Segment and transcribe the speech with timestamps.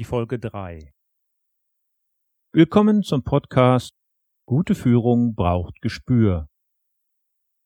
[0.00, 0.94] die Folge 3.
[2.54, 3.92] Willkommen zum Podcast
[4.48, 6.48] Gute Führung braucht Gespür.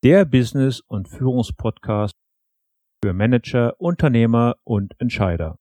[0.02, 2.16] Der Business- und Führungspodcast
[3.04, 5.60] für Manager, Unternehmer und Entscheider.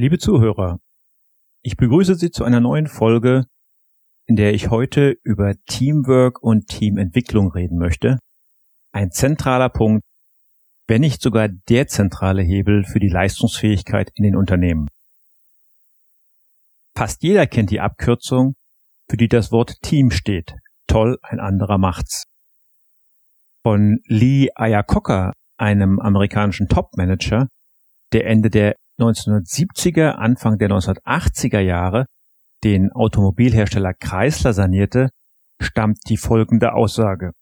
[0.00, 0.78] Liebe Zuhörer,
[1.60, 3.44] ich begrüße Sie zu einer neuen Folge,
[4.24, 8.18] in der ich heute über Teamwork und Teamentwicklung reden möchte.
[8.92, 10.02] Ein zentraler Punkt,
[10.86, 14.88] wenn nicht sogar der zentrale Hebel für die Leistungsfähigkeit in den Unternehmen.
[16.96, 18.54] Fast jeder kennt die Abkürzung,
[19.10, 20.54] für die das Wort Team steht.
[20.86, 22.24] Toll, ein anderer macht's.
[23.62, 27.48] Von Lee Iacocca, einem amerikanischen Topmanager,
[28.14, 32.06] der Ende der 1970er, Anfang der 1980er Jahre
[32.62, 35.08] den Automobilhersteller Chrysler sanierte,
[35.60, 37.32] stammt die folgende Aussage.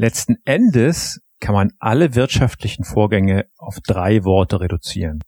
[0.00, 5.20] Letzten Endes kann man alle wirtschaftlichen Vorgänge auf drei Worte reduzieren.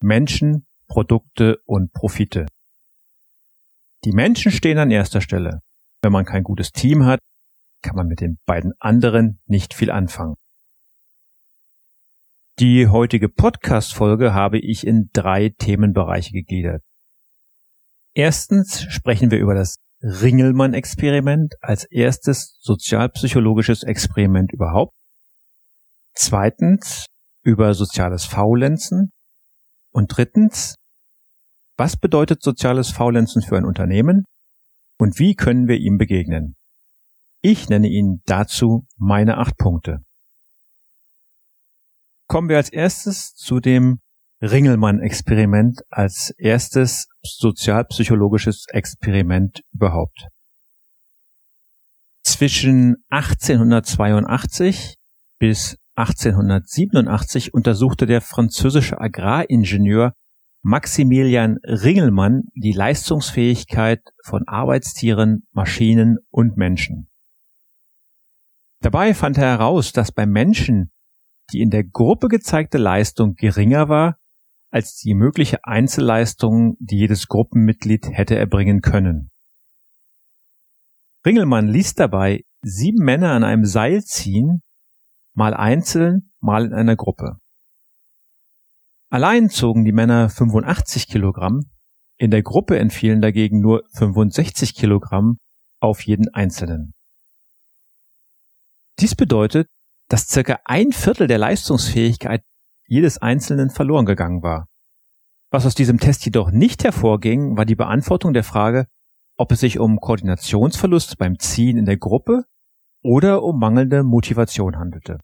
[0.00, 2.46] Menschen, Produkte und Profite.
[4.04, 5.60] Die Menschen stehen an erster Stelle.
[6.02, 7.20] Wenn man kein gutes Team hat,
[7.82, 10.34] kann man mit den beiden anderen nicht viel anfangen.
[12.62, 16.84] Die heutige Podcast-Folge habe ich in drei Themenbereiche gegliedert.
[18.14, 24.94] Erstens sprechen wir über das Ringelmann-Experiment als erstes sozialpsychologisches Experiment überhaupt.
[26.14, 27.06] Zweitens
[27.42, 29.10] über soziales Faulenzen.
[29.90, 30.76] Und drittens,
[31.76, 34.24] was bedeutet soziales Faulenzen für ein Unternehmen
[35.00, 36.54] und wie können wir ihm begegnen?
[37.40, 40.04] Ich nenne Ihnen dazu meine acht Punkte
[42.32, 44.00] kommen wir als erstes zu dem
[44.40, 50.28] Ringelmann-Experiment als erstes sozialpsychologisches Experiment überhaupt.
[52.22, 54.94] Zwischen 1882
[55.38, 60.14] bis 1887 untersuchte der französische Agraringenieur
[60.62, 67.10] Maximilian Ringelmann die Leistungsfähigkeit von Arbeitstieren, Maschinen und Menschen.
[68.80, 70.92] Dabei fand er heraus, dass bei Menschen
[71.52, 74.16] die in der Gruppe gezeigte Leistung geringer war
[74.72, 79.30] als die mögliche Einzelleistung, die jedes Gruppenmitglied hätte erbringen können.
[81.26, 84.62] Ringelmann ließ dabei sieben Männer an einem Seil ziehen,
[85.34, 87.36] mal einzeln, mal in einer Gruppe.
[89.10, 91.60] Allein zogen die Männer 85 Kilogramm,
[92.16, 95.36] in der Gruppe entfielen dagegen nur 65 Kilogramm
[95.80, 96.94] auf jeden Einzelnen.
[99.00, 99.68] Dies bedeutet,
[100.12, 102.42] dass circa ein Viertel der Leistungsfähigkeit
[102.86, 104.68] jedes Einzelnen verloren gegangen war.
[105.50, 108.88] Was aus diesem Test jedoch nicht hervorging, war die Beantwortung der Frage,
[109.38, 112.44] ob es sich um Koordinationsverlust beim Ziehen in der Gruppe
[113.02, 115.18] oder um mangelnde Motivation handelte.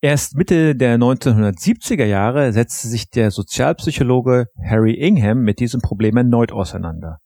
[0.00, 6.52] Erst Mitte der 1970er Jahre setzte sich der Sozialpsychologe Harry Ingham mit diesem Problem erneut
[6.52, 7.18] auseinander.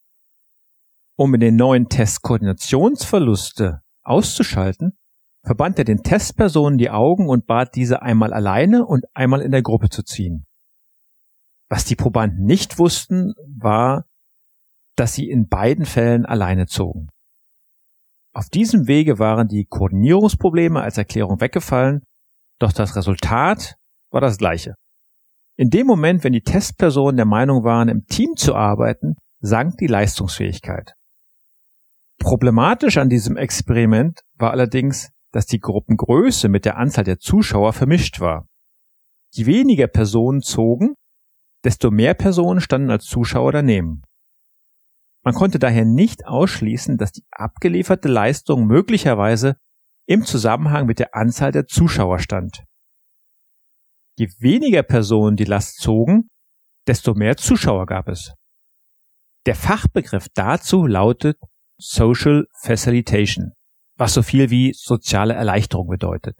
[1.15, 4.97] Um in den neuen Test Koordinationsverluste auszuschalten,
[5.43, 9.61] verband er den Testpersonen die Augen und bat diese einmal alleine und einmal in der
[9.61, 10.45] Gruppe zu ziehen.
[11.69, 14.05] Was die Probanden nicht wussten, war,
[14.95, 17.09] dass sie in beiden Fällen alleine zogen.
[18.33, 22.01] Auf diesem Wege waren die Koordinierungsprobleme als Erklärung weggefallen,
[22.59, 23.75] doch das Resultat
[24.11, 24.75] war das gleiche.
[25.55, 29.87] In dem Moment, wenn die Testpersonen der Meinung waren, im Team zu arbeiten, sank die
[29.87, 30.93] Leistungsfähigkeit.
[32.17, 38.19] Problematisch an diesem Experiment war allerdings, dass die Gruppengröße mit der Anzahl der Zuschauer vermischt
[38.19, 38.47] war.
[39.33, 40.93] Je weniger Personen zogen,
[41.63, 44.03] desto mehr Personen standen als Zuschauer daneben.
[45.25, 49.57] Man konnte daher nicht ausschließen, dass die abgelieferte Leistung möglicherweise
[50.05, 52.63] im Zusammenhang mit der Anzahl der Zuschauer stand.
[54.17, 56.29] Je weniger Personen die Last zogen,
[56.87, 58.33] desto mehr Zuschauer gab es.
[59.47, 61.39] Der Fachbegriff dazu lautet
[61.79, 63.53] Social Facilitation.
[63.95, 66.35] Was so viel wie soziale Erleichterung bedeutet.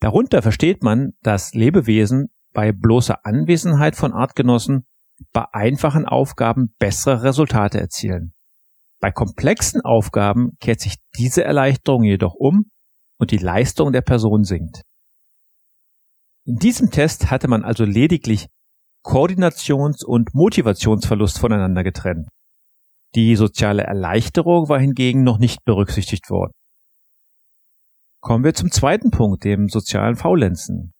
[0.00, 4.86] Darunter versteht man, dass Lebewesen bei bloßer Anwesenheit von Artgenossen
[5.32, 8.32] bei einfachen Aufgaben bessere Resultate erzielen.
[9.00, 12.70] Bei komplexen Aufgaben kehrt sich diese Erleichterung jedoch um
[13.18, 14.82] und die Leistung der Person sinkt.
[16.46, 18.48] In diesem Test hatte man also lediglich
[19.04, 22.28] Koordinations- und Motivationsverlust voneinander getrennt.
[23.14, 26.52] Die soziale Erleichterung war hingegen noch nicht berücksichtigt worden.
[28.20, 30.92] Kommen wir zum zweiten Punkt, dem sozialen Faulenzen.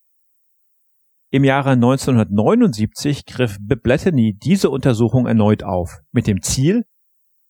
[1.31, 6.83] Im Jahre 1979 griff Beblettany diese Untersuchung erneut auf, mit dem Ziel,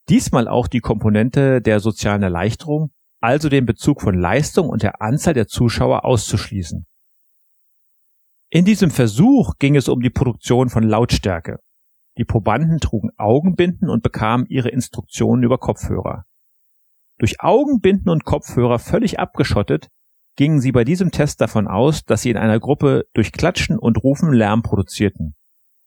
[0.09, 2.91] diesmal auch die Komponente der sozialen Erleichterung,
[3.21, 6.85] also den Bezug von Leistung und der Anzahl der Zuschauer auszuschließen.
[8.51, 11.59] In diesem Versuch ging es um die Produktion von Lautstärke.
[12.17, 16.25] Die Probanden trugen Augenbinden und bekamen ihre Instruktionen über Kopfhörer.
[17.17, 19.89] Durch Augenbinden und Kopfhörer völlig abgeschottet,
[20.35, 24.03] gingen sie bei diesem Test davon aus, dass sie in einer Gruppe durch Klatschen und
[24.03, 25.35] Rufen Lärm produzierten.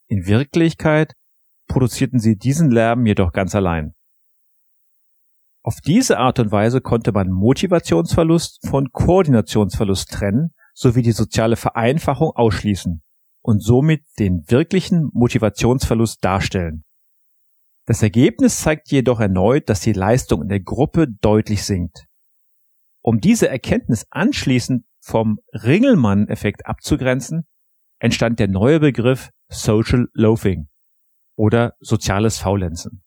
[0.06, 1.12] In Wirklichkeit
[1.67, 3.94] produzierten sie diesen Lärm jedoch ganz allein.
[5.62, 12.32] Auf diese Art und Weise konnte man Motivationsverlust von Koordinationsverlust trennen sowie die soziale Vereinfachung
[12.35, 13.04] ausschließen
[13.44, 16.82] und somit den wirklichen Motivationsverlust darstellen.
[17.87, 22.06] Das Ergebnis zeigt jedoch erneut, dass die Leistung in der Gruppe deutlich sinkt.
[23.02, 27.46] Um diese Erkenntnis anschließend vom Ringelmann-Effekt abzugrenzen,
[27.99, 30.69] entstand der neue Begriff Social Loafing
[31.37, 33.02] oder soziales Faulenzen.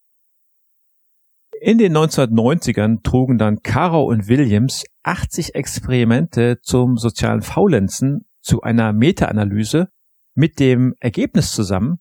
[1.60, 8.94] In den 1990ern trugen dann Caro und Williams 80 Experimente zum sozialen Faulenzen zu einer
[8.94, 9.90] Meta-Analyse
[10.38, 12.00] mit dem Ergebnis zusammen,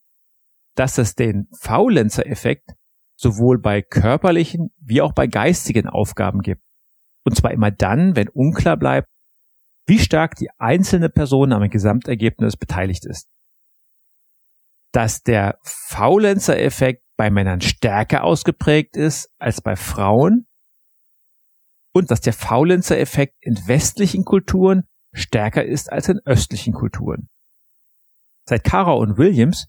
[0.75, 2.69] dass es den Faulenzer-Effekt
[3.19, 6.61] sowohl bei körperlichen wie auch bei geistigen Aufgaben gibt.
[7.25, 9.09] Und zwar immer dann, wenn unklar bleibt,
[9.87, 13.27] wie stark die einzelne Person am Gesamtergebnis beteiligt ist.
[14.91, 20.45] Dass der Faulenzer-Effekt bei Männern stärker ausgeprägt ist als bei Frauen
[21.91, 27.29] und dass der Faulenzer-Effekt in westlichen Kulturen stärker ist als in östlichen Kulturen.
[28.49, 29.67] Seit Kara und Williams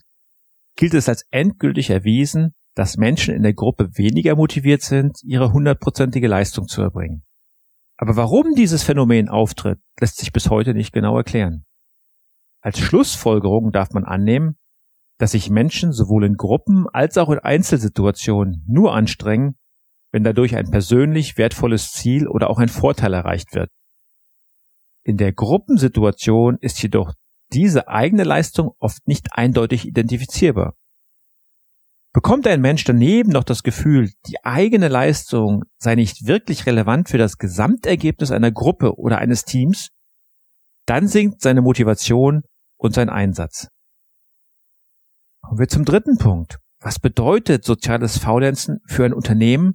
[0.76, 6.28] gilt es als endgültig erwiesen, dass Menschen in der Gruppe weniger motiviert sind, ihre hundertprozentige
[6.28, 7.25] Leistung zu erbringen.
[7.96, 11.64] Aber warum dieses Phänomen auftritt, lässt sich bis heute nicht genau erklären.
[12.60, 14.56] Als Schlussfolgerung darf man annehmen,
[15.19, 19.56] dass sich Menschen sowohl in Gruppen als auch in Einzelsituationen nur anstrengen,
[20.12, 23.70] wenn dadurch ein persönlich wertvolles Ziel oder auch ein Vorteil erreicht wird.
[25.02, 27.14] In der Gruppensituation ist jedoch
[27.52, 30.74] diese eigene Leistung oft nicht eindeutig identifizierbar.
[32.12, 37.18] Bekommt ein Mensch daneben noch das Gefühl, die eigene Leistung sei nicht wirklich relevant für
[37.18, 39.90] das Gesamtergebnis einer Gruppe oder eines Teams,
[40.86, 42.42] dann sinkt seine Motivation
[42.78, 43.68] und sein Einsatz.
[45.42, 46.58] Kommen wir zum dritten Punkt.
[46.80, 49.74] Was bedeutet soziales Faulenzen für ein Unternehmen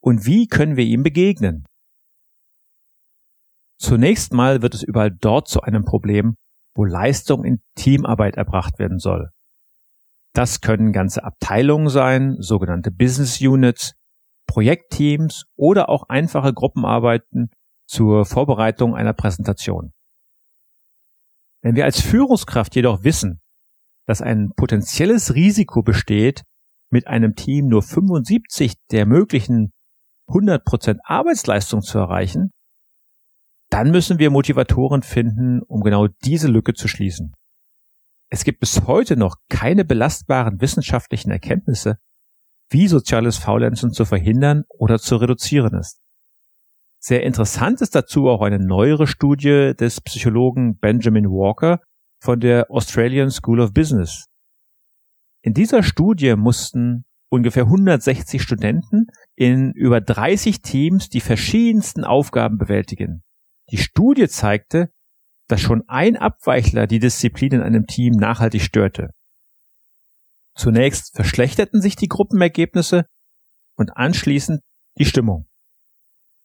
[0.00, 1.64] und wie können wir ihm begegnen?
[3.78, 6.36] Zunächst mal wird es überall dort zu einem Problem,
[6.74, 9.30] wo Leistung in Teamarbeit erbracht werden soll.
[10.34, 13.94] Das können ganze Abteilungen sein, sogenannte Business Units,
[14.46, 17.50] Projektteams oder auch einfache Gruppenarbeiten
[17.86, 19.92] zur Vorbereitung einer Präsentation.
[21.62, 23.40] Wenn wir als Führungskraft jedoch wissen,
[24.06, 26.42] dass ein potenzielles Risiko besteht,
[26.90, 29.72] mit einem Team nur 75 der möglichen
[30.28, 32.50] 100% Arbeitsleistung zu erreichen,
[33.74, 37.34] dann müssen wir Motivatoren finden, um genau diese Lücke zu schließen.
[38.30, 41.96] Es gibt bis heute noch keine belastbaren wissenschaftlichen Erkenntnisse,
[42.70, 46.00] wie soziales Faulenzen zu verhindern oder zu reduzieren ist.
[47.00, 51.80] Sehr interessant ist dazu auch eine neuere Studie des Psychologen Benjamin Walker
[52.22, 54.26] von der Australian School of Business.
[55.42, 63.24] In dieser Studie mussten ungefähr 160 Studenten in über 30 Teams die verschiedensten Aufgaben bewältigen.
[63.70, 64.92] Die Studie zeigte,
[65.48, 69.10] dass schon ein Abweichler die Disziplin in einem Team nachhaltig störte.
[70.56, 73.06] Zunächst verschlechterten sich die Gruppenergebnisse
[73.76, 74.60] und anschließend
[74.98, 75.48] die Stimmung.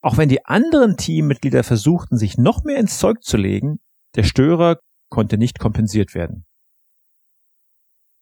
[0.02, 3.80] Auch wenn die anderen Teammitglieder versuchten, sich noch mehr ins Zeug zu legen,
[4.16, 6.46] der Störer konnte nicht kompensiert werden.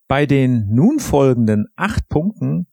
[0.10, 2.68] Bei den nun folgenden acht Punkten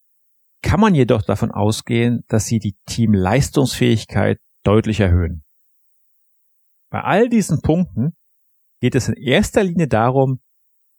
[0.63, 5.44] kann man jedoch davon ausgehen, dass sie die Teamleistungsfähigkeit deutlich erhöhen.
[6.95, 8.17] Bei all diesen Punkten
[8.81, 10.39] geht es in erster Linie darum,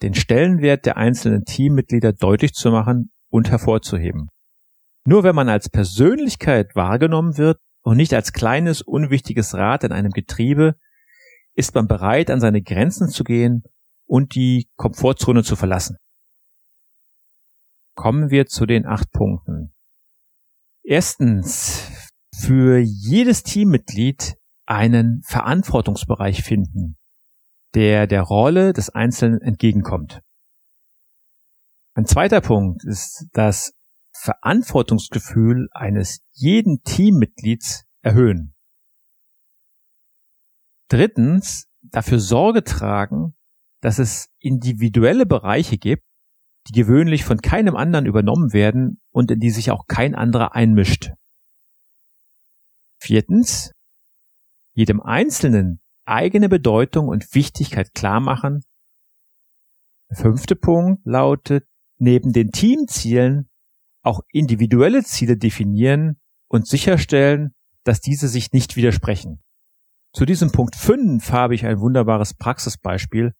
[0.02, 4.28] den Stellenwert der einzelnen Teammitglieder deutlich zu machen und hervorzuheben.
[5.08, 10.12] Nur wenn man als Persönlichkeit wahrgenommen wird und nicht als kleines, unwichtiges Rad in einem
[10.12, 10.76] Getriebe,
[11.54, 13.64] ist man bereit, an seine Grenzen zu gehen
[14.06, 15.96] und die Komfortzone zu verlassen.
[17.96, 19.74] Kommen wir zu den acht Punkten.
[20.84, 21.90] Erstens,
[22.38, 24.36] für jedes Teammitglied
[24.66, 26.98] einen Verantwortungsbereich finden,
[27.74, 30.22] der der Rolle des Einzelnen entgegenkommt.
[31.94, 33.74] Ein zweiter Punkt ist das
[34.12, 38.54] Verantwortungsgefühl eines jeden Teammitglieds erhöhen.
[40.90, 43.36] Drittens, dafür Sorge tragen,
[43.82, 46.04] dass es individuelle Bereiche gibt,
[46.68, 51.12] die gewöhnlich von keinem anderen übernommen werden und in die sich auch kein anderer einmischt.
[53.00, 53.72] Viertens,
[54.76, 58.64] jedem Einzelnen eigene Bedeutung und Wichtigkeit klar machen.
[60.10, 61.66] Der fünfte Punkt lautet,
[61.98, 63.50] neben den Teamzielen
[64.04, 69.42] auch individuelle Ziele definieren und sicherstellen, dass diese sich nicht widersprechen.
[70.14, 73.34] Zu diesem Punkt 5 habe ich ein wunderbares Praxisbeispiel.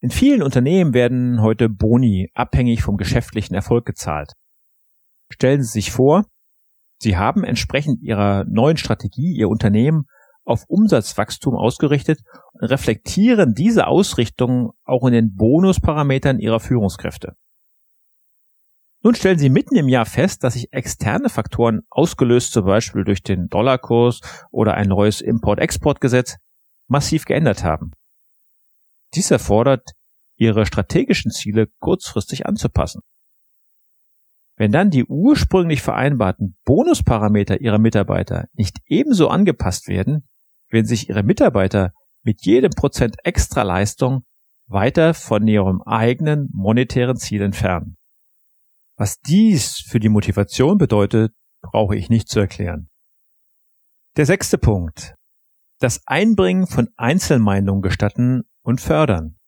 [0.00, 4.32] In vielen Unternehmen werden heute Boni abhängig vom geschäftlichen Erfolg gezahlt.
[5.32, 6.26] Stellen Sie sich vor,
[6.98, 10.06] Sie haben entsprechend Ihrer neuen Strategie Ihr Unternehmen
[10.46, 12.20] auf Umsatzwachstum ausgerichtet
[12.52, 17.36] und reflektieren diese Ausrichtung auch in den Bonusparametern Ihrer Führungskräfte.
[19.02, 23.22] Nun stellen Sie mitten im Jahr fest, dass sich externe Faktoren, ausgelöst zum Beispiel durch
[23.22, 26.36] den Dollarkurs oder ein neues Import-Export-Gesetz,
[26.88, 27.92] massiv geändert haben.
[29.14, 29.90] Dies erfordert,
[30.36, 33.00] Ihre strategischen Ziele kurzfristig anzupassen.
[34.56, 40.28] Wenn dann die ursprünglich vereinbarten Bonusparameter Ihrer Mitarbeiter nicht ebenso angepasst werden,
[40.70, 41.92] werden sich Ihre Mitarbeiter
[42.22, 44.24] mit jedem Prozent extra Leistung
[44.66, 47.96] weiter von ihrem eigenen monetären Ziel entfernen.
[48.96, 51.32] Was dies für die Motivation bedeutet,
[51.62, 52.88] brauche ich nicht zu erklären.
[54.16, 55.14] Der sechste Punkt.
[55.78, 59.38] Das Einbringen von Einzelmeinungen gestatten und fördern.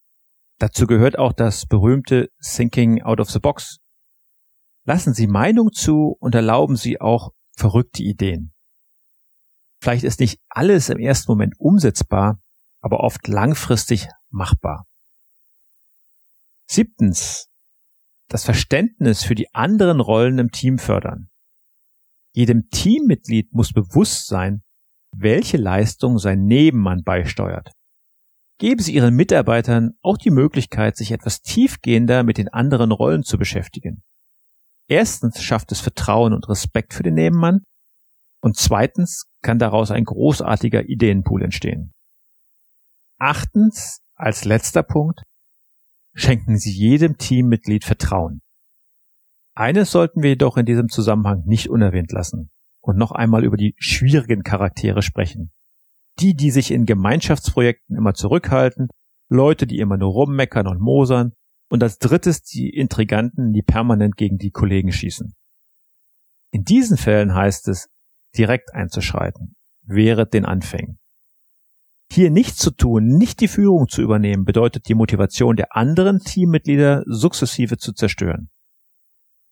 [0.58, 3.78] Dazu gehört auch das berühmte Thinking out of the box.
[4.84, 8.52] Lassen Sie Meinung zu und erlauben Sie auch verrückte Ideen.
[9.80, 12.40] Vielleicht ist nicht alles im ersten Moment umsetzbar,
[12.80, 14.86] aber oft langfristig machbar.
[16.66, 17.48] Siebtens
[18.28, 21.30] das Verständnis für die anderen Rollen im Team fördern.
[22.34, 24.62] Jedem Teammitglied muss bewusst sein,
[25.16, 27.72] welche Leistung sein Nebenmann beisteuert.
[28.58, 33.38] Geben Sie Ihren Mitarbeitern auch die Möglichkeit, sich etwas tiefgehender mit den anderen Rollen zu
[33.38, 34.02] beschäftigen.
[34.88, 37.62] Erstens schafft es Vertrauen und Respekt für den Nebenmann
[38.40, 41.92] und zweitens kann daraus ein großartiger Ideenpool entstehen.
[43.18, 45.22] Achtens, als letzter Punkt,
[46.14, 48.40] schenken Sie jedem Teammitglied Vertrauen.
[49.54, 53.74] Eines sollten wir jedoch in diesem Zusammenhang nicht unerwähnt lassen und noch einmal über die
[53.78, 55.52] schwierigen Charaktere sprechen.
[56.20, 58.88] Die, die sich in Gemeinschaftsprojekten immer zurückhalten,
[59.28, 61.32] Leute, die immer nur rummeckern und mosern
[61.70, 65.34] und als drittes die Intriganten, die permanent gegen die Kollegen schießen.
[66.50, 67.88] In diesen Fällen heißt es,
[68.36, 70.98] direkt einzuschreiten, wehret den Anfängen.
[72.10, 77.02] Hier nichts zu tun, nicht die Führung zu übernehmen, bedeutet die Motivation der anderen Teammitglieder
[77.06, 78.50] sukzessive zu zerstören.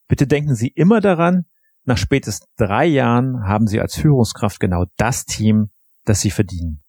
[0.09, 1.45] Bitte denken Sie immer daran,
[1.85, 5.71] nach spätestens drei Jahren haben Sie als Führungskraft genau das Team,
[6.05, 6.83] das Sie verdienen.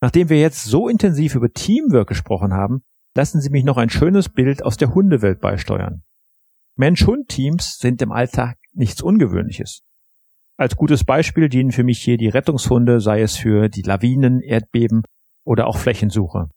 [0.00, 2.82] Nachdem wir jetzt so intensiv über Teamwork gesprochen haben,
[3.14, 6.02] lassen Sie mich noch ein schönes Bild aus der Hundewelt beisteuern.
[6.76, 9.82] Mensch-Hund-Teams sind im Alltag nichts Ungewöhnliches.
[10.60, 15.04] Als gutes Beispiel dienen für mich hier die Rettungshunde, sei es für die Lawinen, Erdbeben
[15.42, 16.50] oder auch Flächensuche.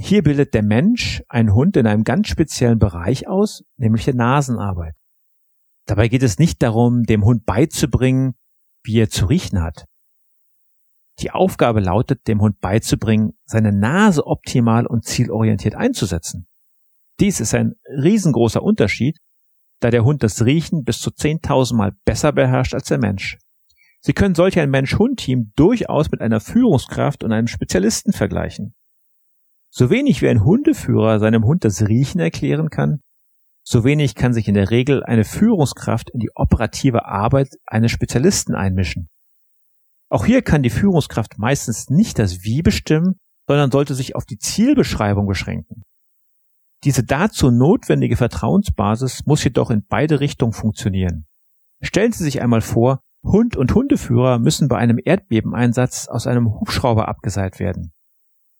[0.00, 4.94] Hier bildet der Mensch einen Hund in einem ganz speziellen Bereich aus, nämlich der Nasenarbeit.
[5.86, 8.36] Dabei geht es nicht darum, dem Hund beizubringen,
[8.82, 9.84] wie er zu riechen hat.
[11.20, 16.46] Die Aufgabe lautet, dem Hund beizubringen, seine Nase optimal und zielorientiert einzusetzen.
[17.20, 19.18] Dies ist ein riesengroßer Unterschied
[19.84, 23.36] da der Hund das Riechen bis zu 10.000 Mal besser beherrscht als der Mensch.
[24.00, 28.74] Sie können solch ein Mensch-Hund-Team durchaus mit einer Führungskraft und einem Spezialisten vergleichen.
[29.68, 33.00] So wenig wie ein Hundeführer seinem Hund das Riechen erklären kann,
[33.62, 38.54] so wenig kann sich in der Regel eine Führungskraft in die operative Arbeit eines Spezialisten
[38.54, 39.10] einmischen.
[40.08, 44.38] Auch hier kann die Führungskraft meistens nicht das Wie bestimmen, sondern sollte sich auf die
[44.38, 45.82] Zielbeschreibung beschränken.
[46.84, 51.26] Diese dazu notwendige Vertrauensbasis muss jedoch in beide Richtungen funktionieren.
[51.80, 57.08] Stellen Sie sich einmal vor, Hund und Hundeführer müssen bei einem Erdbebeneinsatz aus einem Hubschrauber
[57.08, 57.92] abgeseilt werden.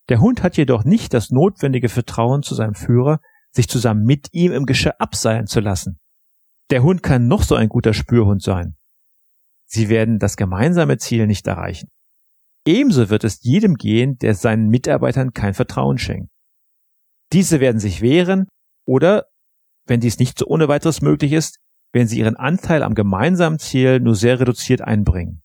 [0.08, 4.52] Der Hund hat jedoch nicht das notwendige Vertrauen zu seinem Führer, sich zusammen mit ihm
[4.52, 6.00] im Geschirr abseilen zu lassen.
[6.70, 8.76] Der Hund kann noch so ein guter Spürhund sein.
[9.66, 11.90] Sie werden das gemeinsame Ziel nicht erreichen.
[12.66, 16.33] Ebenso wird es jedem gehen, der seinen Mitarbeitern kein Vertrauen schenkt.
[17.34, 18.46] Diese werden sich wehren
[18.86, 19.26] oder,
[19.86, 21.58] wenn dies nicht so ohne weiteres möglich ist,
[21.92, 25.42] werden sie ihren Anteil am gemeinsamen Ziel nur sehr reduziert einbringen.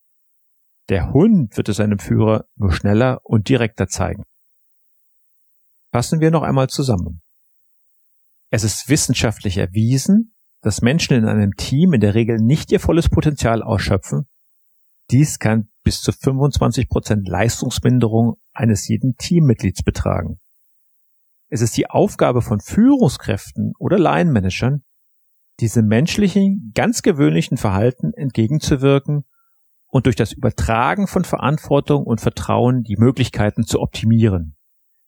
[0.89, 4.23] Der Hund wird es seinem Führer nur schneller und direkter zeigen.
[5.91, 7.23] Fassen wir noch einmal zusammen.
[8.51, 13.09] Es ist wissenschaftlich erwiesen, dass Menschen in einem Team in der Regel nicht ihr volles
[13.09, 14.27] Potenzial ausschöpfen.
[15.09, 20.39] Dies kann bis zu 25 Prozent Leistungsminderung eines jeden Teammitglieds betragen.
[21.49, 24.83] Es ist die Aufgabe von Führungskräften oder Line-Managern,
[25.59, 29.25] diesem menschlichen, ganz gewöhnlichen Verhalten entgegenzuwirken
[29.87, 34.55] und durch das Übertragen von Verantwortung und Vertrauen die Möglichkeiten zu optimieren.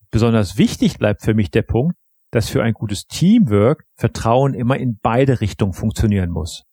[0.09, 1.95] Besonders wichtig bleibt für mich der Punkt,
[2.31, 6.63] dass für ein gutes Teamwork Vertrauen immer in beide Richtungen funktionieren muss.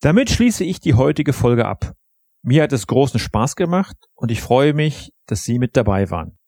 [0.00, 1.94] Damit schließe ich die heutige Folge ab.
[2.42, 6.39] Mir hat es großen Spaß gemacht und ich freue mich, dass Sie mit dabei waren.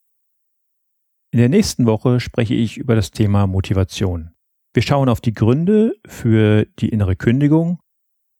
[1.33, 4.35] In der nächsten Woche spreche ich über das Thema Motivation.
[4.75, 7.81] Wir schauen auf die Gründe für die innere Kündigung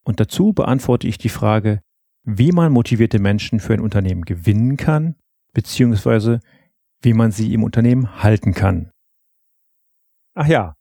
[0.05, 1.81] und dazu beantworte ich die Frage,
[2.25, 5.17] wie man motivierte Menschen für ein Unternehmen gewinnen kann,
[5.55, 6.41] beziehungsweise
[7.01, 8.91] wie man sie im Unternehmen halten kann.
[10.35, 10.75] Ach ja,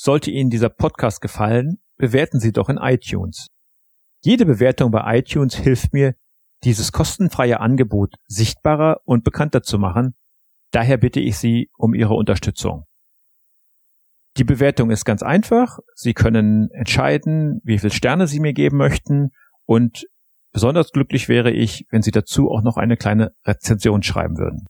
[0.00, 3.48] sollte Ihnen dieser Podcast gefallen, bewerten Sie doch in iTunes.
[4.22, 6.14] Jede Bewertung bei iTunes hilft mir,
[6.62, 10.14] dieses kostenfreie Angebot sichtbarer und bekannter zu machen.
[10.70, 12.86] Daher bitte ich Sie um Ihre Unterstützung.
[14.36, 15.78] Die Bewertung ist ganz einfach.
[15.94, 19.30] Sie können entscheiden, wie viele Sterne Sie mir geben möchten
[19.64, 20.06] und
[20.52, 24.66] besonders glücklich wäre ich, wenn Sie dazu auch noch eine kleine Rezension schreiben würden.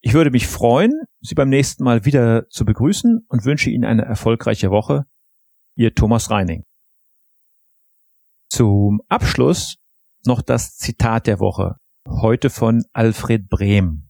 [0.00, 4.02] Ich würde mich freuen, Sie beim nächsten Mal wieder zu begrüßen und wünsche Ihnen eine
[4.02, 5.04] erfolgreiche Woche.
[5.74, 6.64] Ihr Thomas Reining.
[8.48, 9.76] Zum Abschluss
[10.24, 11.76] noch das Zitat der Woche,
[12.08, 14.05] heute von Alfred Brehm.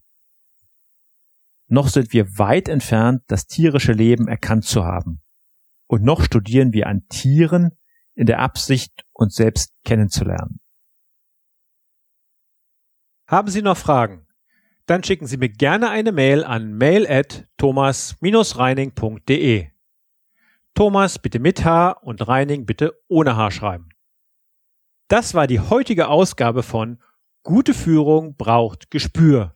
[1.68, 5.20] Noch sind wir weit entfernt, das tierische Leben erkannt zu haben.
[5.88, 7.76] Und noch studieren wir an Tieren
[8.14, 10.60] in der Absicht, uns selbst kennenzulernen.
[13.28, 14.26] Haben Sie noch Fragen?
[14.86, 19.66] Dann schicken Sie mir gerne eine Mail an mail at thomas-reining.de.
[20.74, 23.88] Thomas bitte mit H und Reining bitte ohne H schreiben.
[25.08, 27.02] Das war die heutige Ausgabe von
[27.42, 29.55] Gute Führung braucht Gespür.